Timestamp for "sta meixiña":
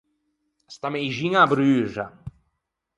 0.75-1.39